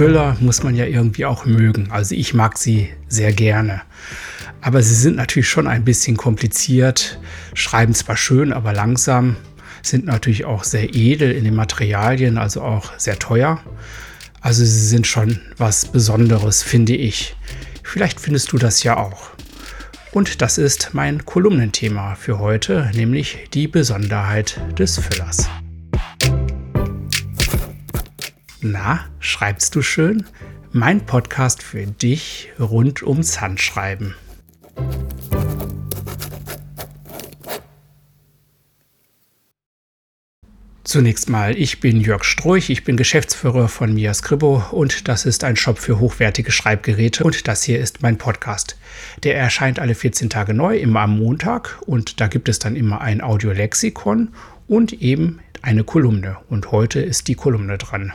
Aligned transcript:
Füller 0.00 0.34
muss 0.40 0.62
man 0.62 0.76
ja 0.76 0.86
irgendwie 0.86 1.26
auch 1.26 1.44
mögen. 1.44 1.90
Also 1.90 2.14
ich 2.14 2.32
mag 2.32 2.56
sie 2.56 2.88
sehr 3.08 3.34
gerne. 3.34 3.82
Aber 4.62 4.80
sie 4.80 4.94
sind 4.94 5.16
natürlich 5.16 5.50
schon 5.50 5.66
ein 5.66 5.84
bisschen 5.84 6.16
kompliziert, 6.16 7.20
schreiben 7.52 7.92
zwar 7.92 8.16
schön, 8.16 8.54
aber 8.54 8.72
langsam, 8.72 9.36
sind 9.82 10.06
natürlich 10.06 10.46
auch 10.46 10.64
sehr 10.64 10.94
edel 10.94 11.32
in 11.32 11.44
den 11.44 11.54
Materialien, 11.54 12.38
also 12.38 12.62
auch 12.62 12.98
sehr 12.98 13.18
teuer. 13.18 13.60
Also 14.40 14.64
sie 14.64 14.86
sind 14.86 15.06
schon 15.06 15.38
was 15.58 15.84
Besonderes, 15.84 16.62
finde 16.62 16.96
ich. 16.96 17.36
Vielleicht 17.82 18.20
findest 18.20 18.52
du 18.52 18.56
das 18.56 18.82
ja 18.82 18.96
auch. 18.96 19.32
Und 20.12 20.40
das 20.40 20.56
ist 20.56 20.94
mein 20.94 21.26
Kolumnenthema 21.26 22.14
für 22.14 22.38
heute, 22.38 22.90
nämlich 22.94 23.50
die 23.52 23.68
Besonderheit 23.68 24.58
des 24.78 24.98
Füllers. 24.98 25.50
Na, 28.62 29.06
schreibst 29.20 29.74
du 29.74 29.80
schön? 29.80 30.26
Mein 30.70 31.06
Podcast 31.06 31.62
für 31.62 31.86
dich 31.86 32.50
rund 32.60 33.02
ums 33.02 33.40
Handschreiben. 33.40 34.14
Zunächst 40.84 41.30
mal, 41.30 41.56
ich 41.56 41.80
bin 41.80 42.02
Jörg 42.02 42.22
Stroich, 42.24 42.68
ich 42.68 42.84
bin 42.84 42.98
Geschäftsführer 42.98 43.68
von 43.68 43.94
Mia 43.94 44.12
Scribo 44.12 44.62
und 44.72 45.08
das 45.08 45.24
ist 45.24 45.42
ein 45.42 45.56
Shop 45.56 45.78
für 45.78 45.98
hochwertige 45.98 46.52
Schreibgeräte 46.52 47.24
und 47.24 47.48
das 47.48 47.62
hier 47.62 47.80
ist 47.80 48.02
mein 48.02 48.18
Podcast. 48.18 48.76
Der 49.22 49.38
erscheint 49.38 49.78
alle 49.78 49.94
14 49.94 50.28
Tage 50.28 50.52
neu, 50.52 50.76
immer 50.76 51.00
am 51.00 51.18
Montag 51.18 51.80
und 51.86 52.20
da 52.20 52.26
gibt 52.26 52.50
es 52.50 52.58
dann 52.58 52.76
immer 52.76 53.00
ein 53.00 53.22
Audiolexikon 53.22 54.34
und 54.68 54.92
eben 54.92 55.40
eine 55.62 55.82
Kolumne 55.84 56.36
und 56.50 56.72
heute 56.72 57.00
ist 57.00 57.28
die 57.28 57.36
Kolumne 57.36 57.78
dran. 57.78 58.12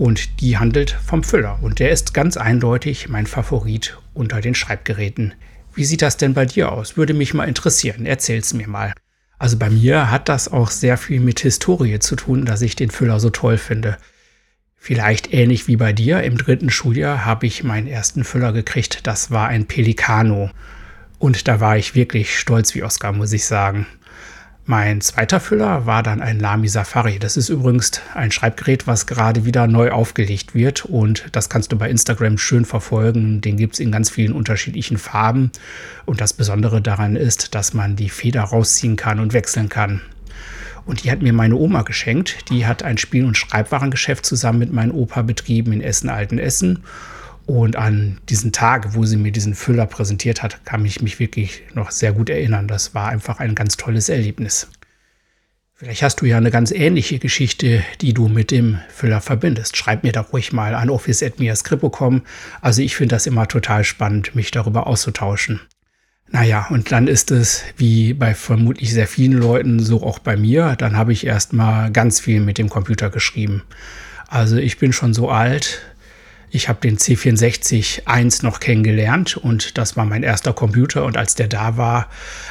Und 0.00 0.40
die 0.40 0.56
handelt 0.56 0.92
vom 0.92 1.22
Füller 1.22 1.58
und 1.60 1.78
der 1.78 1.90
ist 1.90 2.14
ganz 2.14 2.38
eindeutig 2.38 3.10
mein 3.10 3.26
Favorit 3.26 3.98
unter 4.14 4.40
den 4.40 4.54
Schreibgeräten. 4.54 5.34
Wie 5.74 5.84
sieht 5.84 6.00
das 6.00 6.16
denn 6.16 6.32
bei 6.32 6.46
dir 6.46 6.72
aus? 6.72 6.96
Würde 6.96 7.12
mich 7.12 7.34
mal 7.34 7.46
interessieren. 7.46 8.06
Erzähl's 8.06 8.54
mir 8.54 8.66
mal. 8.66 8.94
Also 9.38 9.58
bei 9.58 9.68
mir 9.68 10.10
hat 10.10 10.30
das 10.30 10.50
auch 10.50 10.70
sehr 10.70 10.96
viel 10.96 11.20
mit 11.20 11.40
Historie 11.40 11.98
zu 11.98 12.16
tun, 12.16 12.46
dass 12.46 12.62
ich 12.62 12.76
den 12.76 12.90
Füller 12.90 13.20
so 13.20 13.28
toll 13.28 13.58
finde. 13.58 13.98
Vielleicht 14.74 15.34
ähnlich 15.34 15.68
wie 15.68 15.76
bei 15.76 15.92
dir. 15.92 16.22
Im 16.22 16.38
dritten 16.38 16.70
Schuljahr 16.70 17.26
habe 17.26 17.44
ich 17.44 17.62
meinen 17.62 17.86
ersten 17.86 18.24
Füller 18.24 18.54
gekriegt. 18.54 19.06
Das 19.06 19.30
war 19.30 19.48
ein 19.48 19.66
Pelicano. 19.66 20.50
Und 21.18 21.46
da 21.46 21.60
war 21.60 21.76
ich 21.76 21.94
wirklich 21.94 22.38
stolz 22.38 22.74
wie 22.74 22.84
Oscar, 22.84 23.12
muss 23.12 23.34
ich 23.34 23.44
sagen. 23.44 23.86
Mein 24.66 25.00
zweiter 25.00 25.40
Füller 25.40 25.86
war 25.86 26.02
dann 26.02 26.20
ein 26.20 26.38
Lamy 26.38 26.68
Safari. 26.68 27.18
Das 27.18 27.36
ist 27.36 27.48
übrigens 27.48 27.92
ein 28.14 28.30
Schreibgerät, 28.30 28.86
was 28.86 29.06
gerade 29.06 29.44
wieder 29.44 29.66
neu 29.66 29.90
aufgelegt 29.90 30.54
wird 30.54 30.84
und 30.84 31.24
das 31.32 31.48
kannst 31.48 31.72
du 31.72 31.78
bei 31.78 31.90
Instagram 31.90 32.38
schön 32.38 32.64
verfolgen. 32.64 33.40
Den 33.40 33.56
gibt 33.56 33.74
es 33.74 33.80
in 33.80 33.90
ganz 33.90 34.10
vielen 34.10 34.32
unterschiedlichen 34.32 34.98
Farben 34.98 35.50
und 36.04 36.20
das 36.20 36.34
Besondere 36.34 36.80
daran 36.80 37.16
ist, 37.16 37.54
dass 37.54 37.74
man 37.74 37.96
die 37.96 38.10
Feder 38.10 38.42
rausziehen 38.42 38.96
kann 38.96 39.18
und 39.18 39.32
wechseln 39.32 39.68
kann. 39.68 40.02
Und 40.86 41.04
die 41.04 41.10
hat 41.10 41.22
mir 41.22 41.32
meine 41.32 41.56
Oma 41.56 41.82
geschenkt. 41.82 42.50
Die 42.50 42.66
hat 42.66 42.82
ein 42.82 42.98
Spiel- 42.98 43.24
und 43.24 43.36
Schreibwarengeschäft 43.36 44.24
zusammen 44.24 44.58
mit 44.58 44.72
meinem 44.72 44.94
Opa 44.94 45.22
betrieben 45.22 45.72
in 45.72 45.80
Essen-Altenessen. 45.80 46.84
Und 47.50 47.74
an 47.74 48.18
diesen 48.28 48.52
Tag, 48.52 48.94
wo 48.94 49.04
sie 49.04 49.16
mir 49.16 49.32
diesen 49.32 49.56
Füller 49.56 49.86
präsentiert 49.86 50.40
hat, 50.40 50.64
kann 50.64 50.84
ich 50.84 51.02
mich 51.02 51.18
wirklich 51.18 51.64
noch 51.74 51.90
sehr 51.90 52.12
gut 52.12 52.30
erinnern. 52.30 52.68
Das 52.68 52.94
war 52.94 53.08
einfach 53.08 53.40
ein 53.40 53.56
ganz 53.56 53.76
tolles 53.76 54.08
Erlebnis. 54.08 54.68
Vielleicht 55.74 56.04
hast 56.04 56.20
du 56.20 56.26
ja 56.26 56.36
eine 56.36 56.52
ganz 56.52 56.70
ähnliche 56.70 57.18
Geschichte, 57.18 57.82
die 58.02 58.14
du 58.14 58.28
mit 58.28 58.52
dem 58.52 58.78
Füller 58.88 59.20
verbindest. 59.20 59.76
Schreib 59.76 60.04
mir 60.04 60.12
doch 60.12 60.32
ruhig 60.32 60.52
mal 60.52 60.76
an 60.76 60.90
office.miascrippo.com. 60.90 62.22
Also 62.60 62.82
ich 62.82 62.94
finde 62.94 63.16
das 63.16 63.26
immer 63.26 63.48
total 63.48 63.82
spannend, 63.82 64.36
mich 64.36 64.52
darüber 64.52 64.86
auszutauschen. 64.86 65.60
Naja, 66.28 66.68
und 66.70 66.92
dann 66.92 67.08
ist 67.08 67.32
es, 67.32 67.64
wie 67.76 68.14
bei 68.14 68.32
vermutlich 68.34 68.92
sehr 68.92 69.08
vielen 69.08 69.32
Leuten, 69.32 69.80
so 69.80 70.04
auch 70.04 70.20
bei 70.20 70.36
mir, 70.36 70.76
dann 70.78 70.96
habe 70.96 71.12
ich 71.12 71.26
erst 71.26 71.52
mal 71.52 71.90
ganz 71.90 72.20
viel 72.20 72.38
mit 72.38 72.58
dem 72.58 72.68
Computer 72.68 73.10
geschrieben. 73.10 73.64
Also 74.28 74.56
ich 74.56 74.78
bin 74.78 74.92
schon 74.92 75.14
so 75.14 75.28
alt, 75.30 75.80
ich 76.50 76.68
habe 76.68 76.80
den 76.80 76.98
C64-1 76.98 78.42
noch 78.42 78.58
kennengelernt 78.58 79.36
und 79.36 79.78
das 79.78 79.96
war 79.96 80.04
mein 80.04 80.22
erster 80.22 80.52
Computer. 80.52 81.04
Und 81.04 81.16
als 81.16 81.36
der 81.36 81.46
da 81.46 81.76
war, 81.76 82.08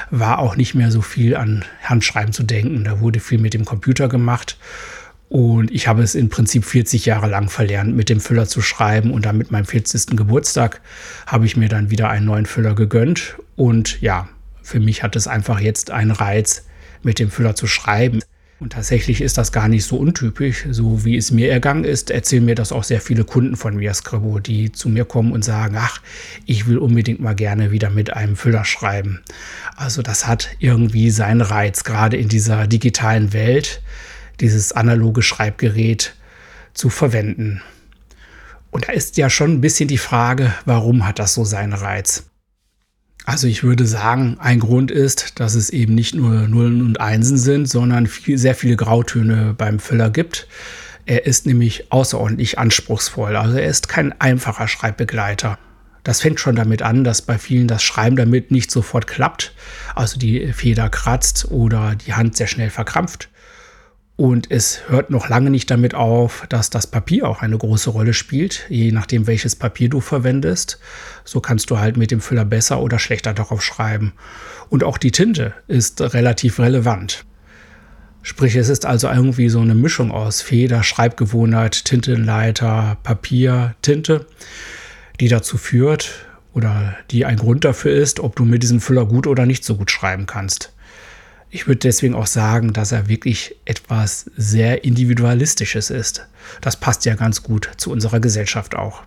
war 0.10 0.40
auch 0.40 0.56
nicht 0.56 0.74
mehr 0.74 0.90
so 0.90 1.02
viel 1.02 1.36
an 1.36 1.66
Handschreiben 1.84 2.32
zu 2.32 2.44
denken. 2.44 2.86
Da 2.86 3.02
wurde 3.02 3.20
viel 3.20 3.40
mit 3.40 3.54
dem 3.54 3.66
Computer 3.66 4.08
gemacht. 4.08 4.58
Und 5.28 5.70
ich 5.70 5.88
habe 5.88 6.02
es 6.02 6.16
im 6.16 6.30
Prinzip 6.30 6.66
40 6.66 7.06
Jahre 7.06 7.28
lang 7.28 7.50
verlernt, 7.50 7.96
mit 7.96 8.10
dem 8.10 8.22
Füller 8.22 8.48
zu 8.48 8.62
schreiben. 8.62 9.12
Und 9.12 9.26
dann 9.26 9.38
mit 9.38 9.52
meinem 9.52 9.66
40. 9.66 10.18
Geburtstag 10.18 10.82
habe 11.28 11.46
ich 11.46 11.58
mir 11.58 11.70
dann 11.70 11.90
wieder 11.90 12.10
einen 12.10 12.26
neuen 12.26 12.46
Füller 12.46 12.76
gegönnt. 12.76 13.36
Und 13.56 14.02
ja, 14.02 14.30
für 14.64 14.80
mich 14.80 15.04
hat 15.04 15.18
es 15.18 15.28
einfach 15.28 15.60
jetzt 15.60 15.92
einen 15.92 16.12
Reiz, 16.12 16.66
mit 17.04 17.20
dem 17.20 17.32
Füller 17.32 17.56
zu 17.56 17.68
schreiben. 17.68 18.22
Und 18.60 18.74
tatsächlich 18.74 19.22
ist 19.22 19.38
das 19.38 19.54
gar 19.54 19.70
nicht 19.70 19.86
so 19.86 19.96
untypisch. 19.96 20.66
So 20.70 21.06
wie 21.06 21.16
es 21.16 21.32
mir 21.32 21.50
ergangen 21.50 21.86
ist, 21.86 22.12
erzählen 22.12 22.44
mir 22.44 22.56
das 22.56 22.74
auch 22.74 22.84
sehr 22.84 23.00
viele 23.00 23.24
Kunden 23.24 23.56
von 23.56 23.78
mir, 23.78 23.94
Scribo, 23.94 24.40
die 24.40 24.72
zu 24.74 24.90
mir 24.90 25.06
kommen 25.06 25.32
und 25.32 25.46
sagen, 25.46 25.78
ach, 25.78 26.02
ich 26.46 26.68
will 26.68 26.78
unbedingt 26.78 27.22
mal 27.22 27.36
gerne 27.36 27.72
wieder 27.72 27.90
mit 27.90 28.12
einem 28.12 28.36
Füller 28.36 28.66
schreiben. 28.66 29.22
Also 29.78 30.02
das 30.02 30.28
hat 30.28 30.50
irgendwie 30.60 31.10
seinen 31.10 31.40
Reiz, 31.40 31.86
gerade 31.86 32.18
in 32.18 32.28
dieser 32.28 32.68
digitalen 32.68 33.32
Welt, 33.32 33.82
dieses 34.42 34.74
analoge 34.74 35.22
Schreibgerät 35.22 36.16
zu 36.74 36.90
verwenden. 36.90 37.62
Und 38.72 38.90
da 38.90 38.92
ist 38.92 39.16
ja 39.16 39.30
schon 39.30 39.54
ein 39.54 39.62
bisschen 39.62 39.88
die 39.88 39.98
Frage, 39.98 40.54
warum 40.66 41.08
hat 41.08 41.18
das 41.18 41.34
so 41.34 41.46
seinen 41.46 41.74
Reiz? 41.74 42.29
Also 43.26 43.48
ich 43.48 43.64
würde 43.64 43.86
sagen, 43.86 44.38
ein 44.40 44.60
Grund 44.60 44.90
ist, 44.92 45.40
dass 45.40 45.54
es 45.56 45.70
eben 45.70 45.94
nicht 45.94 46.16
nur 46.16 46.48
Nullen 46.48 46.82
und 46.82 47.00
Einsen 47.00 47.38
sind, 47.38 47.68
sondern 47.68 48.08
viel, 48.08 48.38
sehr 48.38 48.56
viele 48.56 48.76
Grautöne 48.76 49.54
beim 49.58 49.80
Füller 49.80 50.10
gibt. 50.10 50.48
Er 51.06 51.26
ist 51.26 51.46
nämlich 51.46 51.92
außerordentlich 51.92 52.58
anspruchsvoll. 52.58 53.36
Also 53.36 53.58
er 53.58 53.68
ist 53.68 53.90
kein 53.90 54.20
einfacher 54.20 54.68
Schreibbegleiter. 54.68 55.58
Das 56.04 56.22
fängt 56.22 56.40
schon 56.40 56.56
damit 56.56 56.82
an, 56.82 57.04
dass 57.04 57.22
bei 57.22 57.38
vielen 57.38 57.68
das 57.68 57.84
Schreiben 57.84 58.16
damit 58.16 58.52
nicht 58.52 58.72
sofort 58.72 59.06
klappt. 59.06 59.54
Also 59.96 60.18
die 60.18 60.54
Feder 60.54 60.90
kratzt 60.90 61.52
oder 61.52 61.96
die 61.96 62.14
Hand 62.14 62.38
sehr 62.38 62.48
schnell 62.48 62.70
verkrampft. 62.70 63.30
Und 64.20 64.52
es 64.52 64.82
hört 64.90 65.12
noch 65.12 65.30
lange 65.30 65.50
nicht 65.50 65.72
damit 65.72 65.96
auf, 65.96 66.46
dass 66.50 66.70
das 66.70 66.88
Papier 66.88 67.26
auch 67.26 67.42
eine 67.42 67.58
große 67.58 67.90
Rolle 67.90 68.14
spielt, 68.14 68.66
je 68.68 68.92
nachdem, 68.92 69.28
welches 69.28 69.56
Papier 69.56 69.88
du 69.88 70.02
verwendest. 70.02 70.78
So 71.24 71.40
kannst 71.40 71.70
du 71.70 71.80
halt 71.80 71.96
mit 71.96 72.12
dem 72.12 72.20
Füller 72.20 72.44
besser 72.44 72.82
oder 72.82 73.00
schlechter 73.00 73.34
darauf 73.34 73.62
schreiben. 73.62 74.12
Und 74.68 74.84
auch 74.84 74.98
die 74.98 75.12
Tinte 75.12 75.54
ist 75.70 76.02
relativ 76.02 76.60
relevant. 76.60 77.24
Sprich, 78.22 78.58
es 78.58 78.68
ist 78.68 78.86
also 78.86 79.08
irgendwie 79.08 79.48
so 79.48 79.62
eine 79.62 79.74
Mischung 79.74 80.12
aus 80.12 80.42
Feder, 80.42 80.84
Schreibgewohnheit, 80.84 81.86
Tintenleiter, 81.86 82.98
Papier, 83.04 83.76
Tinte, 83.82 84.26
die 85.22 85.30
dazu 85.30 85.58
führt 85.58 86.26
oder 86.54 86.98
die 87.10 87.24
ein 87.24 87.38
Grund 87.38 87.64
dafür 87.64 87.94
ist, 87.94 88.20
ob 88.20 88.36
du 88.36 88.44
mit 88.44 88.64
diesem 88.64 88.82
Füller 88.82 89.06
gut 89.06 89.28
oder 89.28 89.46
nicht 89.46 89.64
so 89.64 89.78
gut 89.78 89.92
schreiben 89.92 90.26
kannst. 90.26 90.74
Ich 91.52 91.68
würde 91.68 91.80
deswegen 91.80 92.14
auch 92.14 92.28
sagen, 92.28 92.74
dass 92.74 92.92
er 92.92 93.08
wirklich 93.08 93.56
etwas 93.66 94.30
sehr 94.38 94.84
Individualistisches 94.84 95.90
ist. 95.90 96.28
Das 96.62 96.76
passt 96.76 97.06
ja 97.06 97.16
ganz 97.16 97.42
gut 97.42 97.72
zu 97.78 97.92
unserer 97.92 98.20
Gesellschaft 98.20 98.76
auch. 98.76 99.04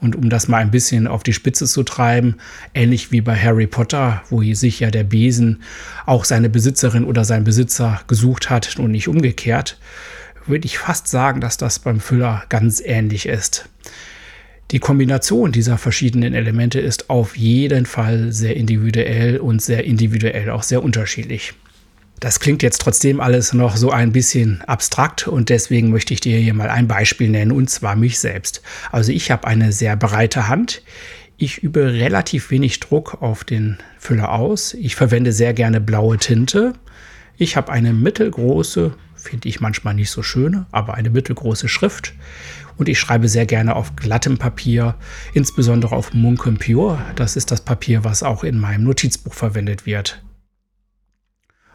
Und 0.00 0.14
um 0.14 0.30
das 0.30 0.46
mal 0.46 0.58
ein 0.58 0.70
bisschen 0.70 1.08
auf 1.08 1.24
die 1.24 1.32
Spitze 1.32 1.66
zu 1.66 1.82
treiben, 1.82 2.36
ähnlich 2.72 3.10
wie 3.10 3.20
bei 3.20 3.36
Harry 3.36 3.66
Potter, 3.66 4.22
wo 4.30 4.42
sich 4.54 4.78
ja 4.78 4.92
der 4.92 5.02
Besen 5.02 5.62
auch 6.06 6.24
seine 6.24 6.48
Besitzerin 6.48 7.04
oder 7.04 7.24
sein 7.24 7.42
Besitzer 7.42 8.00
gesucht 8.06 8.48
hat 8.48 8.78
und 8.78 8.92
nicht 8.92 9.08
umgekehrt, 9.08 9.78
würde 10.46 10.66
ich 10.66 10.78
fast 10.78 11.08
sagen, 11.08 11.40
dass 11.40 11.56
das 11.56 11.80
beim 11.80 11.98
Füller 11.98 12.44
ganz 12.48 12.80
ähnlich 12.80 13.26
ist. 13.26 13.68
Die 14.70 14.80
Kombination 14.80 15.50
dieser 15.50 15.78
verschiedenen 15.78 16.34
Elemente 16.34 16.78
ist 16.78 17.08
auf 17.08 17.38
jeden 17.38 17.86
Fall 17.86 18.32
sehr 18.32 18.54
individuell 18.54 19.38
und 19.38 19.62
sehr 19.62 19.84
individuell 19.84 20.50
auch 20.50 20.62
sehr 20.62 20.82
unterschiedlich. 20.82 21.54
Das 22.20 22.38
klingt 22.38 22.62
jetzt 22.62 22.82
trotzdem 22.82 23.20
alles 23.20 23.54
noch 23.54 23.76
so 23.76 23.90
ein 23.90 24.12
bisschen 24.12 24.60
abstrakt 24.62 25.26
und 25.26 25.48
deswegen 25.48 25.90
möchte 25.90 26.12
ich 26.12 26.20
dir 26.20 26.36
hier 26.36 26.52
mal 26.52 26.68
ein 26.68 26.86
Beispiel 26.86 27.30
nennen 27.30 27.52
und 27.52 27.70
zwar 27.70 27.96
mich 27.96 28.18
selbst. 28.18 28.60
Also 28.92 29.10
ich 29.10 29.30
habe 29.30 29.46
eine 29.46 29.72
sehr 29.72 29.96
breite 29.96 30.48
Hand. 30.48 30.82
Ich 31.38 31.58
übe 31.62 31.92
relativ 31.94 32.50
wenig 32.50 32.80
Druck 32.80 33.22
auf 33.22 33.44
den 33.44 33.78
Füller 33.98 34.32
aus. 34.32 34.74
Ich 34.74 34.96
verwende 34.96 35.32
sehr 35.32 35.54
gerne 35.54 35.80
blaue 35.80 36.18
Tinte. 36.18 36.74
Ich 37.38 37.56
habe 37.56 37.72
eine 37.72 37.92
mittelgroße, 37.92 38.92
finde 39.28 39.48
ich 39.48 39.60
manchmal 39.60 39.94
nicht 39.94 40.10
so 40.10 40.22
schöne, 40.22 40.66
aber 40.72 40.94
eine 40.94 41.10
mittelgroße 41.10 41.68
Schrift 41.68 42.14
und 42.78 42.88
ich 42.88 42.98
schreibe 42.98 43.28
sehr 43.28 43.44
gerne 43.44 43.76
auf 43.76 43.96
glattem 43.96 44.38
Papier, 44.38 44.94
insbesondere 45.34 45.94
auf 45.94 46.14
Munkum 46.14 46.56
Pure. 46.56 46.98
Das 47.16 47.36
ist 47.36 47.50
das 47.50 47.60
Papier, 47.60 48.04
was 48.04 48.22
auch 48.22 48.44
in 48.44 48.58
meinem 48.58 48.84
Notizbuch 48.84 49.34
verwendet 49.34 49.84
wird. 49.84 50.22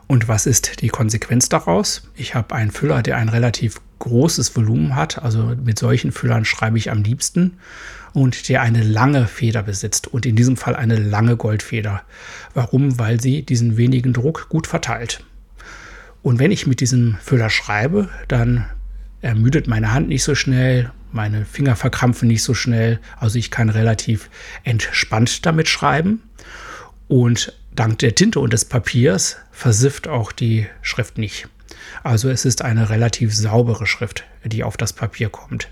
Und 0.07 0.27
was 0.27 0.45
ist 0.45 0.81
die 0.81 0.89
Konsequenz 0.89 1.50
daraus? 1.50 2.09
Ich 2.15 2.35
habe 2.35 2.55
einen 2.55 2.71
Füller, 2.71 3.03
der 3.03 3.17
ein 3.17 3.29
relativ 3.29 3.81
großes 4.00 4.55
Volumen 4.55 4.95
hat. 4.95 5.21
Also 5.21 5.55
mit 5.63 5.77
solchen 5.77 6.11
Füllern 6.11 6.45
schreibe 6.45 6.77
ich 6.77 6.89
am 6.89 7.03
liebsten. 7.03 7.57
Und 8.13 8.47
der 8.47 8.61
eine 8.61 8.83
lange 8.83 9.27
Feder 9.27 9.63
besitzt 9.63 10.07
und 10.07 10.25
in 10.25 10.35
diesem 10.35 10.55
Fall 10.55 10.75
eine 10.75 10.97
lange 10.97 11.35
Goldfeder. 11.35 12.03
Warum? 12.53 13.00
Weil 13.00 13.19
sie 13.19 13.44
diesen 13.44 13.75
wenigen 13.75 14.13
Druck 14.13 14.50
gut 14.50 14.67
verteilt. 14.67 15.25
Und 16.24 16.40
wenn 16.40 16.52
ich 16.52 16.66
mit 16.66 16.80
diesem 16.80 17.18
Füller 17.22 17.50
schreibe, 17.50 18.10
dann 18.28 18.66
ermüdet 19.22 19.68
meine 19.68 19.92
Hand 19.92 20.08
nicht 20.08 20.24
so 20.24 20.36
schnell, 20.36 20.92
meine 21.12 21.46
Finger 21.46 21.75
verkrampfen 21.75 22.28
nicht 22.28 22.44
so 22.44 22.54
schnell. 22.54 23.00
Also 23.20 23.38
ich 23.38 23.52
kann 23.52 23.70
relativ 23.70 24.30
entspannt 24.64 25.46
damit 25.46 25.68
schreiben. 25.68 26.24
Und 27.08 27.54
dank 27.75 28.00
der 28.00 28.16
Tinte 28.16 28.40
und 28.40 28.54
des 28.54 28.66
Papiers 28.66 29.38
versifft 29.52 30.08
auch 30.08 30.31
die 30.31 30.66
Schrift 30.81 31.18
nicht. 31.18 31.48
Also 32.04 32.30
es 32.30 32.46
ist 32.46 32.62
eine 32.62 32.90
relativ 32.90 33.36
saubere 33.36 33.86
Schrift, 33.86 34.24
die 34.46 34.64
auf 34.64 34.78
das 34.78 34.94
Papier 34.94 35.30
kommt. 35.30 35.68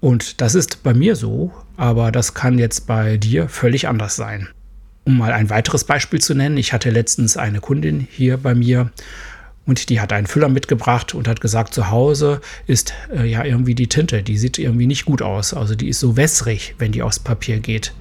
Und 0.00 0.40
das 0.40 0.54
ist 0.54 0.82
bei 0.82 0.94
mir 0.94 1.14
so, 1.14 1.52
aber 1.76 2.10
das 2.10 2.32
kann 2.32 2.58
jetzt 2.58 2.86
bei 2.86 3.18
dir 3.18 3.48
völlig 3.48 3.86
anders 3.86 4.16
sein. 4.16 4.48
Um 5.04 5.18
mal 5.18 5.32
ein 5.32 5.50
weiteres 5.50 5.84
Beispiel 5.84 6.20
zu 6.20 6.34
nennen, 6.34 6.56
ich 6.56 6.72
hatte 6.72 6.90
letztens 6.90 7.36
eine 7.36 7.60
Kundin 7.60 8.06
hier 8.10 8.36
bei 8.36 8.54
mir 8.54 8.90
und 9.66 9.88
die 9.88 10.00
hat 10.00 10.12
einen 10.12 10.26
Füller 10.26 10.48
mitgebracht 10.48 11.14
und 11.14 11.28
hat 11.28 11.40
gesagt, 11.40 11.74
zu 11.74 11.90
Hause 11.90 12.40
ist 12.66 12.92
äh, 13.14 13.24
ja 13.24 13.44
irgendwie 13.44 13.74
die 13.74 13.88
Tinte, 13.88 14.22
die 14.22 14.36
sieht 14.36 14.58
irgendwie 14.58 14.86
nicht 14.86 15.04
gut 15.04 15.22
aus. 15.22 15.54
Also 15.54 15.74
die 15.74 15.88
ist 15.88 16.00
so 16.00 16.16
wässrig, 16.16 16.74
wenn 16.78 16.92
die 16.92 17.02
aufs 17.02 17.20
Papier 17.20 17.60
geht. 17.60 17.94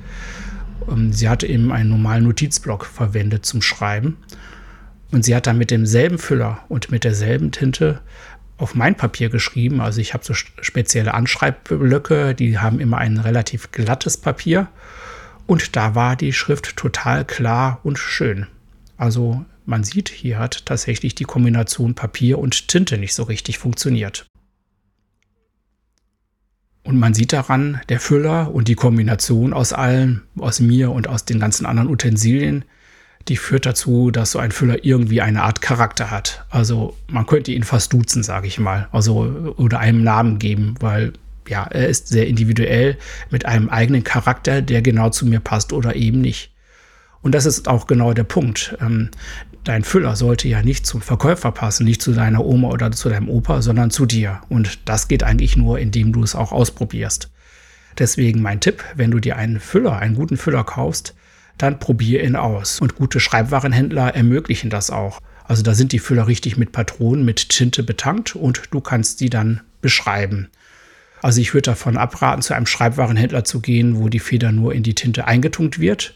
Ähm, 0.90 1.14
sie 1.14 1.30
hatte 1.30 1.48
eben 1.48 1.72
einen 1.72 1.90
normalen 1.90 2.24
Notizblock 2.24 2.86
verwendet 2.86 3.46
zum 3.46 3.62
Schreiben. 3.62 4.18
Und 5.12 5.26
sie 5.26 5.36
hat 5.36 5.48
dann 5.48 5.58
mit 5.58 5.72
demselben 5.72 6.18
Füller 6.18 6.60
und 6.70 6.92
mit 6.92 7.04
derselben 7.04 7.52
Tinte 7.52 8.02
auf 8.58 8.76
mein 8.76 8.96
Papier 8.96 9.30
geschrieben. 9.30 9.82
Also 9.82 10.02
ich 10.02 10.14
habe 10.14 10.24
so 10.24 10.34
spezielle 10.34 11.14
Anschreibblöcke, 11.14 12.36
die 12.36 12.58
haben 12.58 12.80
immer 12.80 12.98
ein 12.98 13.18
relativ 13.18 13.72
glattes 13.72 14.18
Papier. 14.18 14.68
Und 15.50 15.76
da 15.76 15.96
war 15.96 16.16
die 16.16 16.32
Schrift 16.32 16.78
total 16.78 17.26
klar 17.26 17.80
und 17.82 17.98
schön. 17.98 18.46
Also 18.98 19.44
man 19.66 19.84
sieht, 19.84 20.08
hier 20.08 20.38
hat 20.38 20.68
tatsächlich 20.68 21.16
die 21.16 21.24
Kombination 21.24 21.96
Papier 21.96 22.38
und 22.38 22.68
Tinte 22.68 23.00
nicht 23.00 23.16
so 23.16 23.24
richtig 23.24 23.58
funktioniert. 23.58 24.28
Und 26.84 27.00
man 27.00 27.16
sieht 27.16 27.34
daran, 27.34 27.82
der 27.90 28.00
Füller 28.00 28.54
und 28.54 28.68
die 28.68 28.76
Kombination 28.76 29.52
aus 29.54 29.74
allem, 29.74 30.22
aus 30.38 30.60
mir 30.60 30.92
und 30.92 31.08
aus 31.08 31.26
den 31.26 31.40
ganzen 31.40 31.66
anderen 31.66 31.90
Utensilien, 31.90 32.64
die 33.28 33.38
führt 33.38 33.66
dazu, 33.66 34.12
dass 34.12 34.34
so 34.34 34.38
ein 34.38 34.52
Füller 34.52 34.86
irgendwie 34.86 35.22
eine 35.22 35.42
Art 35.42 35.62
Charakter 35.62 36.12
hat. 36.12 36.46
Also 36.52 36.96
man 37.08 37.26
könnte 37.26 37.54
ihn 37.54 37.64
fast 37.64 37.92
duzen, 37.92 38.22
sage 38.22 38.46
ich 38.46 38.60
mal. 38.60 38.88
Also 38.92 39.54
oder 39.58 39.80
einem 39.80 40.04
Namen 40.04 40.38
geben, 40.38 40.76
weil 40.80 41.14
ja, 41.48 41.64
er 41.64 41.88
ist 41.88 42.08
sehr 42.08 42.28
individuell 42.28 42.98
mit 43.30 43.46
einem 43.46 43.70
eigenen 43.70 44.04
Charakter, 44.04 44.62
der 44.62 44.82
genau 44.82 45.10
zu 45.10 45.26
mir 45.26 45.40
passt 45.40 45.74
oder 45.74 45.96
eben 45.96 46.22
nicht. 46.22 46.52
Und 47.22 47.36
das 47.36 47.46
ist 47.46 47.68
auch 47.68 47.88
genau 47.88 48.14
der 48.14 48.24
Punkt. 48.24 48.78
Ähm, 48.80 49.10
dein 49.64 49.84
Füller 49.84 50.16
sollte 50.16 50.48
ja 50.48 50.62
nicht 50.62 50.86
zum 50.86 51.02
Verkäufer 51.02 51.52
passen, 51.52 51.84
nicht 51.84 52.02
zu 52.02 52.14
deiner 52.14 52.46
Oma 52.46 52.70
oder 52.70 52.92
zu 52.92 53.10
deinem 53.10 53.30
Opa, 53.30 53.62
sondern 53.62 53.92
zu 53.92 54.06
dir. 54.06 54.42
Und 54.50 54.80
das 54.88 55.08
geht 55.08 55.24
eigentlich 55.24 55.58
nur, 55.58 55.80
indem 55.80 56.14
du 56.14 56.24
es 56.24 56.36
auch 56.36 56.52
ausprobierst. 56.52 57.30
Deswegen 57.98 58.42
mein 58.42 58.62
Tipp, 58.62 58.84
wenn 58.96 59.12
du 59.12 59.20
dir 59.20 59.36
einen 59.36 59.60
Füller, 59.60 59.98
einen 59.98 60.16
guten 60.16 60.38
Füller 60.38 60.64
kaufst, 60.64 61.16
dann 61.58 61.80
probier 61.80 62.24
ihn 62.24 62.38
aus. 62.38 62.80
Und 62.80 62.96
gute 62.96 63.20
Schreibwarenhändler 63.20 64.16
ermöglichen 64.16 64.70
das 64.70 64.90
auch. 64.90 65.20
Also 65.44 65.64
da 65.64 65.74
sind 65.74 65.92
die 65.92 66.00
Füller 66.00 66.28
richtig 66.28 66.58
mit 66.58 66.72
Patronen, 66.72 67.26
mit 67.26 67.50
Tinte 67.50 67.84
betankt 67.84 68.36
und 68.36 68.64
du 68.72 68.80
kannst 68.80 69.20
die 69.20 69.30
dann 69.30 69.62
beschreiben. 69.82 70.50
Also 71.22 71.42
ich 71.42 71.54
würde 71.54 71.72
davon 71.72 71.98
abraten, 71.98 72.42
zu 72.42 72.54
einem 72.54 72.66
Schreibwarenhändler 72.66 73.44
zu 73.44 73.60
gehen, 73.60 74.00
wo 74.00 74.10
die 74.10 74.20
Feder 74.20 74.52
nur 74.52 74.74
in 74.74 74.84
die 74.84 74.96
Tinte 74.96 75.28
eingetunkt 75.28 75.80
wird. 75.80 76.16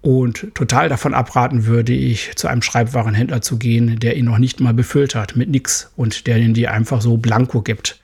Und 0.00 0.52
total 0.54 0.88
davon 0.88 1.14
abraten 1.14 1.66
würde 1.66 1.92
ich, 1.92 2.34
zu 2.34 2.48
einem 2.48 2.62
Schreibwarenhändler 2.62 3.40
zu 3.40 3.56
gehen, 3.56 4.00
der 4.00 4.16
ihn 4.16 4.24
noch 4.24 4.38
nicht 4.38 4.60
mal 4.60 4.74
befüllt 4.74 5.14
hat 5.14 5.36
mit 5.36 5.48
nix 5.48 5.92
und 5.96 6.26
der 6.26 6.38
ihn 6.38 6.54
dir 6.54 6.72
einfach 6.72 7.00
so 7.00 7.16
blanko 7.16 7.62
gibt. 7.62 8.00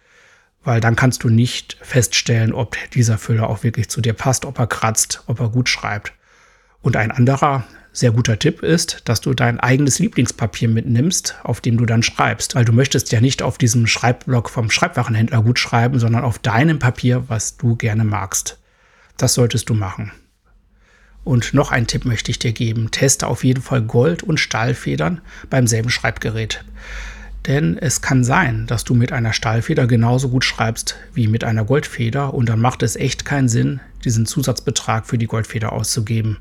Weil 0.62 0.81
dann 0.81 0.97
kannst 0.97 1.25
du 1.25 1.29
nicht 1.29 1.76
feststellen, 1.81 2.53
ob 2.53 2.76
dieser 2.93 3.19
Füller 3.19 3.50
auch 3.50 3.65
wirklich 3.65 3.88
zu 3.88 4.00
dir 4.00 4.12
passt, 4.12 4.44
ob 4.44 4.59
er 4.59 4.67
kratzt, 4.67 5.25
ob 5.26 5.41
er 5.41 5.49
gut 5.49 5.69
schreibt. 5.69 6.12
Und 6.82 6.97
ein 6.97 7.11
anderer 7.11 7.65
sehr 7.98 8.12
guter 8.12 8.38
Tipp 8.38 8.62
ist, 8.62 9.02
dass 9.04 9.20
du 9.20 9.34
dein 9.34 9.60
eigenes 9.60 9.98
Lieblingspapier 9.98 10.68
mitnimmst, 10.68 11.36
auf 11.42 11.60
dem 11.60 11.76
du 11.76 11.86
dann 11.86 12.02
schreibst. 12.02 12.54
Weil 12.54 12.64
du 12.64 12.72
möchtest 12.72 13.12
ja 13.12 13.20
nicht 13.20 13.42
auf 13.42 13.58
diesem 13.58 13.86
Schreibblock 13.86 14.50
vom 14.50 14.70
Schreibwarenhändler 14.70 15.42
gut 15.42 15.58
schreiben, 15.58 15.98
sondern 15.98 16.24
auf 16.24 16.38
deinem 16.38 16.78
Papier, 16.78 17.28
was 17.28 17.56
du 17.56 17.76
gerne 17.76 18.04
magst. 18.04 18.58
Das 19.16 19.34
solltest 19.34 19.68
du 19.68 19.74
machen. 19.74 20.12
Und 21.24 21.52
noch 21.52 21.72
einen 21.72 21.86
Tipp 21.86 22.04
möchte 22.04 22.30
ich 22.30 22.38
dir 22.38 22.52
geben. 22.52 22.90
Teste 22.90 23.26
auf 23.26 23.44
jeden 23.44 23.62
Fall 23.62 23.82
Gold- 23.82 24.22
und 24.22 24.38
Stahlfedern 24.38 25.20
beim 25.50 25.66
selben 25.66 25.90
Schreibgerät. 25.90 26.64
Denn 27.46 27.76
es 27.78 28.00
kann 28.00 28.24
sein, 28.24 28.66
dass 28.66 28.84
du 28.84 28.94
mit 28.94 29.12
einer 29.12 29.32
Stahlfeder 29.32 29.86
genauso 29.86 30.28
gut 30.28 30.44
schreibst 30.44 30.96
wie 31.14 31.28
mit 31.28 31.44
einer 31.44 31.64
Goldfeder 31.64 32.34
und 32.34 32.48
dann 32.48 32.60
macht 32.60 32.82
es 32.82 32.96
echt 32.96 33.24
keinen 33.24 33.48
Sinn, 33.48 33.80
diesen 34.04 34.26
Zusatzbetrag 34.26 35.06
für 35.06 35.18
die 35.18 35.26
Goldfeder 35.26 35.72
auszugeben. 35.72 36.38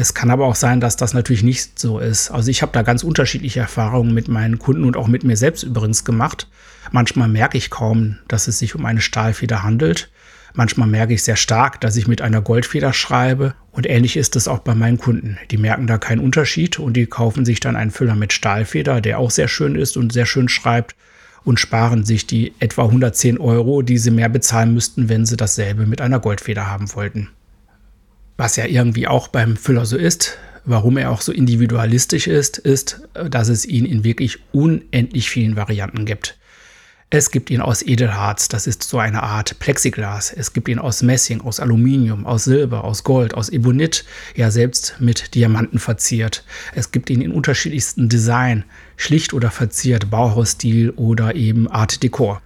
Es 0.00 0.14
kann 0.14 0.30
aber 0.30 0.46
auch 0.46 0.54
sein, 0.54 0.80
dass 0.80 0.94
das 0.94 1.12
natürlich 1.12 1.42
nicht 1.42 1.76
so 1.76 1.98
ist. 1.98 2.30
Also 2.30 2.52
ich 2.52 2.62
habe 2.62 2.70
da 2.70 2.82
ganz 2.82 3.02
unterschiedliche 3.02 3.58
Erfahrungen 3.58 4.14
mit 4.14 4.28
meinen 4.28 4.60
Kunden 4.60 4.84
und 4.84 4.96
auch 4.96 5.08
mit 5.08 5.24
mir 5.24 5.36
selbst 5.36 5.64
übrigens 5.64 6.04
gemacht. 6.04 6.46
Manchmal 6.92 7.26
merke 7.26 7.58
ich 7.58 7.68
kaum, 7.68 8.16
dass 8.28 8.46
es 8.46 8.60
sich 8.60 8.76
um 8.76 8.86
eine 8.86 9.00
Stahlfeder 9.00 9.64
handelt. 9.64 10.08
Manchmal 10.54 10.86
merke 10.86 11.14
ich 11.14 11.24
sehr 11.24 11.34
stark, 11.34 11.80
dass 11.80 11.96
ich 11.96 12.06
mit 12.06 12.22
einer 12.22 12.40
Goldfeder 12.40 12.92
schreibe. 12.92 13.54
Und 13.72 13.90
ähnlich 13.90 14.16
ist 14.16 14.36
es 14.36 14.46
auch 14.46 14.60
bei 14.60 14.76
meinen 14.76 14.98
Kunden. 14.98 15.36
Die 15.50 15.58
merken 15.58 15.88
da 15.88 15.98
keinen 15.98 16.20
Unterschied 16.20 16.78
und 16.78 16.92
die 16.92 17.06
kaufen 17.06 17.44
sich 17.44 17.58
dann 17.58 17.74
einen 17.74 17.90
Füller 17.90 18.14
mit 18.14 18.32
Stahlfeder, 18.32 19.00
der 19.00 19.18
auch 19.18 19.32
sehr 19.32 19.48
schön 19.48 19.74
ist 19.74 19.96
und 19.96 20.12
sehr 20.12 20.26
schön 20.26 20.48
schreibt 20.48 20.94
und 21.42 21.58
sparen 21.58 22.04
sich 22.04 22.24
die 22.24 22.52
etwa 22.60 22.84
110 22.84 23.38
Euro, 23.38 23.82
die 23.82 23.98
sie 23.98 24.12
mehr 24.12 24.28
bezahlen 24.28 24.74
müssten, 24.74 25.08
wenn 25.08 25.26
sie 25.26 25.36
dasselbe 25.36 25.86
mit 25.86 26.00
einer 26.00 26.20
Goldfeder 26.20 26.70
haben 26.70 26.94
wollten 26.94 27.30
was 28.38 28.56
ja 28.56 28.64
irgendwie 28.64 29.06
auch 29.06 29.28
beim 29.28 29.56
Füller 29.56 29.84
so 29.84 29.98
ist, 29.98 30.38
warum 30.64 30.96
er 30.96 31.10
auch 31.10 31.20
so 31.20 31.32
individualistisch 31.32 32.28
ist, 32.28 32.56
ist, 32.56 33.02
dass 33.28 33.48
es 33.48 33.66
ihn 33.66 33.84
in 33.84 34.04
wirklich 34.04 34.38
unendlich 34.52 35.28
vielen 35.28 35.56
Varianten 35.56 36.06
gibt. 36.06 36.38
Es 37.10 37.30
gibt 37.30 37.48
ihn 37.48 37.62
aus 37.62 37.80
Edelharz, 37.80 38.48
das 38.48 38.66
ist 38.66 38.82
so 38.82 38.98
eine 38.98 39.22
Art 39.22 39.58
Plexiglas. 39.58 40.30
Es 40.30 40.52
gibt 40.52 40.68
ihn 40.68 40.78
aus 40.78 41.02
Messing, 41.02 41.40
aus 41.40 41.58
Aluminium, 41.58 42.26
aus 42.26 42.44
Silber, 42.44 42.84
aus 42.84 43.02
Gold, 43.02 43.32
aus 43.32 43.48
Ebonit, 43.48 44.04
ja 44.36 44.50
selbst 44.50 44.96
mit 45.00 45.34
Diamanten 45.34 45.78
verziert. 45.78 46.44
Es 46.74 46.92
gibt 46.92 47.08
ihn 47.08 47.22
in 47.22 47.32
unterschiedlichsten 47.32 48.10
Design, 48.10 48.64
schlicht 48.96 49.32
oder 49.32 49.50
verziert, 49.50 50.10
Bauhausstil 50.10 50.90
oder 50.90 51.34
eben 51.34 51.66
Art 51.66 52.02
Dekor. 52.02 52.42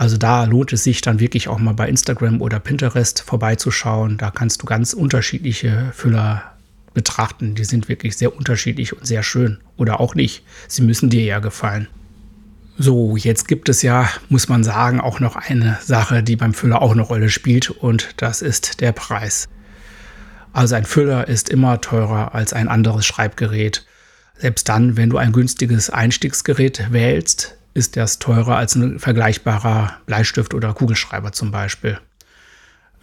Also 0.00 0.16
da 0.16 0.44
lohnt 0.44 0.72
es 0.72 0.82
sich 0.82 1.02
dann 1.02 1.20
wirklich 1.20 1.48
auch 1.48 1.58
mal 1.58 1.74
bei 1.74 1.86
Instagram 1.86 2.40
oder 2.40 2.58
Pinterest 2.58 3.20
vorbeizuschauen. 3.20 4.16
Da 4.16 4.30
kannst 4.30 4.62
du 4.62 4.64
ganz 4.64 4.94
unterschiedliche 4.94 5.92
Füller 5.94 6.54
betrachten. 6.94 7.54
Die 7.54 7.64
sind 7.64 7.86
wirklich 7.90 8.16
sehr 8.16 8.34
unterschiedlich 8.34 8.94
und 8.94 9.06
sehr 9.06 9.22
schön. 9.22 9.58
Oder 9.76 10.00
auch 10.00 10.14
nicht. 10.14 10.42
Sie 10.68 10.80
müssen 10.80 11.10
dir 11.10 11.22
ja 11.24 11.38
gefallen. 11.38 11.86
So, 12.78 13.14
jetzt 13.18 13.46
gibt 13.46 13.68
es 13.68 13.82
ja, 13.82 14.08
muss 14.30 14.48
man 14.48 14.64
sagen, 14.64 15.02
auch 15.02 15.20
noch 15.20 15.36
eine 15.36 15.76
Sache, 15.82 16.22
die 16.22 16.36
beim 16.36 16.54
Füller 16.54 16.80
auch 16.80 16.92
eine 16.92 17.02
Rolle 17.02 17.28
spielt 17.28 17.68
und 17.68 18.14
das 18.16 18.40
ist 18.40 18.80
der 18.80 18.92
Preis. 18.92 19.50
Also 20.54 20.76
ein 20.76 20.86
Füller 20.86 21.28
ist 21.28 21.50
immer 21.50 21.78
teurer 21.82 22.34
als 22.34 22.54
ein 22.54 22.68
anderes 22.68 23.04
Schreibgerät. 23.04 23.84
Selbst 24.38 24.66
dann, 24.70 24.96
wenn 24.96 25.10
du 25.10 25.18
ein 25.18 25.32
günstiges 25.32 25.90
Einstiegsgerät 25.90 26.90
wählst, 26.90 27.58
ist 27.74 27.96
das 27.96 28.18
teurer 28.18 28.56
als 28.56 28.74
ein 28.74 28.98
vergleichbarer 28.98 29.98
Bleistift 30.06 30.54
oder 30.54 30.72
Kugelschreiber 30.74 31.32
zum 31.32 31.50
Beispiel. 31.50 31.98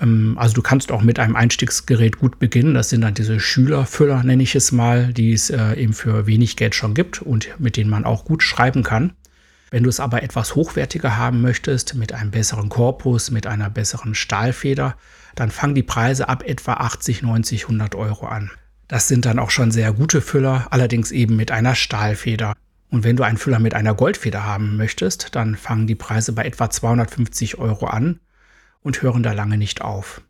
Ähm, 0.02 0.36
also 0.38 0.54
du 0.54 0.62
kannst 0.62 0.92
auch 0.92 1.02
mit 1.02 1.20
einem 1.20 1.36
Einstiegsgerät 1.36 2.18
gut 2.20 2.40
beginnen. 2.40 2.74
Das 2.74 2.90
sind 2.90 3.02
dann 3.02 3.14
diese 3.14 3.40
Schülerfüller, 3.40 4.24
nenne 4.24 4.44
ich 4.44 4.56
es 4.56 4.72
mal, 4.72 5.14
die 5.14 5.34
es 5.34 5.50
äh, 5.50 5.74
eben 5.74 5.94
für 5.94 6.28
wenig 6.28 6.56
Geld 6.56 6.76
schon 6.76 6.94
gibt 6.94 7.22
und 7.22 7.50
mit 7.60 7.78
denen 7.78 7.90
man 7.90 8.06
auch 8.06 8.26
gut 8.26 8.44
schreiben 8.44 8.84
kann. 8.84 9.14
Wenn 9.70 9.84
du 9.84 9.90
es 9.90 10.00
aber 10.00 10.24
etwas 10.24 10.56
hochwertiger 10.56 11.18
haben 11.18 11.42
möchtest, 11.42 11.96
mit 11.96 12.14
einem 12.14 12.32
besseren 12.32 12.70
Korpus, 12.70 13.32
mit 13.32 13.48
einer 13.48 13.70
besseren 13.70 14.16
Stahlfeder, 14.16 14.96
dann 15.36 15.52
fangen 15.52 15.76
die 15.76 15.84
Preise 15.84 16.30
ab 16.30 16.44
etwa 16.46 16.76
80, 16.76 17.22
90, 17.22 17.64
100 17.64 17.96
Euro 17.96 18.28
an. 18.28 18.50
Das 18.88 19.10
sind 19.10 19.26
dann 19.26 19.40
auch 19.40 19.50
schon 19.50 19.72
sehr 19.72 19.92
gute 19.92 20.22
Füller, 20.22 20.68
allerdings 20.72 21.12
eben 21.12 21.36
mit 21.36 21.52
einer 21.52 21.76
Stahlfeder. 21.76 22.54
Und 22.90 23.04
wenn 23.04 23.18
du 23.18 23.24
einen 23.24 23.38
Füller 23.38 23.60
mit 23.60 23.74
einer 23.74 23.94
Goldfeder 23.94 24.46
haben 24.46 24.78
möchtest, 24.78 25.36
dann 25.36 25.56
fangen 25.56 25.88
die 25.88 25.96
Preise 25.96 26.32
bei 26.32 26.46
etwa 26.46 26.70
250 26.70 27.58
Euro 27.58 27.88
an 27.88 28.20
und 28.82 29.02
hören 29.02 29.24
da 29.24 29.34
lange 29.34 29.58
nicht 29.58 29.82
auf. 29.82 30.22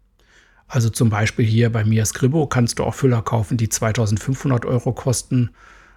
Also 0.67 0.89
zum 0.89 1.09
Beispiel 1.09 1.45
hier 1.45 1.71
bei 1.71 1.85
Mia 1.85 2.05
Scribo 2.05 2.47
kannst 2.47 2.79
du 2.79 2.83
auch 2.83 2.95
Füller 2.95 3.21
kaufen, 3.21 3.57
die 3.57 3.69
2500 3.69 4.65
Euro 4.65 4.91
kosten 4.91 5.51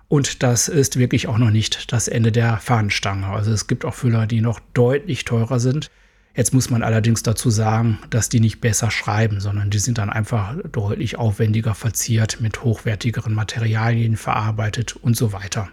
Und 0.09 0.43
das 0.43 0.69
ist 0.69 0.99
wirklich 0.99 1.29
auch 1.29 1.38
noch 1.38 1.50
nicht 1.50 1.93
das 1.93 2.09
Ende 2.09 2.33
der 2.33 2.59
Fahnenstange. 2.59 3.29
Also 3.29 3.52
es 3.52 3.69
gibt 3.69 3.85
auch 3.85 3.95
Füller, 3.95 4.26
die 4.26 4.40
noch 4.40 4.61
deutlich 4.75 5.25
teurer 5.25 5.61
sind. 5.61 5.88
Jetzt 6.35 6.52
muss 6.52 6.69
man 6.69 6.83
allerdings 6.83 7.23
dazu 7.23 7.49
sagen, 7.50 7.99
dass 8.11 8.29
die 8.29 8.40
nicht 8.40 8.61
besser 8.61 8.90
schreiben, 8.90 9.40
sondern 9.40 9.71
die 9.71 9.79
sind 9.79 9.99
dann 9.99 10.11
einfach 10.11 10.57
deutlich 10.71 11.17
aufwendiger 11.17 11.75
verziert, 11.75 12.40
mit 12.40 12.62
hochwertigeren 12.64 13.35
Materialien 13.35 14.17
verarbeitet 14.17 14.97
und 14.97 15.17
so 15.17 15.33
weiter. 15.33 15.69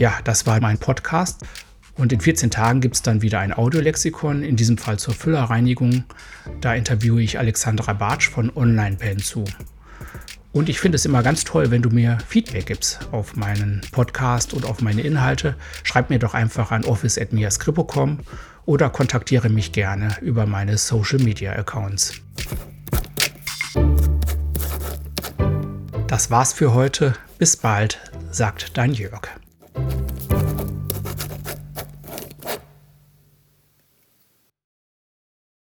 Ja, 0.00 0.18
das 0.24 0.46
war 0.46 0.58
mein 0.62 0.78
Podcast. 0.78 1.42
Und 1.94 2.10
in 2.10 2.22
14 2.22 2.50
Tagen 2.50 2.80
gibt 2.80 2.94
es 2.94 3.02
dann 3.02 3.20
wieder 3.20 3.40
ein 3.40 3.52
Audiolexikon, 3.52 4.42
in 4.42 4.56
diesem 4.56 4.78
Fall 4.78 4.98
zur 4.98 5.12
Füllerreinigung. 5.12 6.04
Da 6.62 6.72
interviewe 6.72 7.20
ich 7.20 7.38
Alexandra 7.38 7.92
Bartsch 7.92 8.30
von 8.30 8.50
OnlinePen 8.54 9.18
zu. 9.18 9.44
Und 10.52 10.70
ich 10.70 10.80
finde 10.80 10.96
es 10.96 11.04
immer 11.04 11.22
ganz 11.22 11.44
toll, 11.44 11.70
wenn 11.70 11.82
du 11.82 11.90
mir 11.90 12.16
Feedback 12.26 12.64
gibst 12.64 13.00
auf 13.12 13.36
meinen 13.36 13.82
Podcast 13.92 14.54
und 14.54 14.64
auf 14.64 14.80
meine 14.80 15.02
Inhalte. 15.02 15.54
Schreib 15.82 16.08
mir 16.08 16.18
doch 16.18 16.32
einfach 16.32 16.70
an 16.70 16.86
office.miascribo.com 16.86 18.20
oder 18.64 18.88
kontaktiere 18.88 19.50
mich 19.50 19.72
gerne 19.72 20.16
über 20.22 20.46
meine 20.46 20.78
Social 20.78 21.18
Media 21.18 21.52
Accounts. 21.52 22.14
Das 26.06 26.30
war's 26.30 26.54
für 26.54 26.72
heute. 26.72 27.12
Bis 27.36 27.58
bald, 27.58 28.00
sagt 28.30 28.78
dein 28.78 28.94
Jörg. 28.94 29.39